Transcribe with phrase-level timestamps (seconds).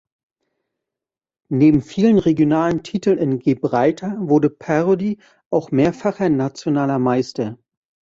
[1.49, 5.19] Neben vielen regionalen Titeln in Gibraltar wurde Parody
[5.51, 7.59] auch mehrfacher nationaler Meister.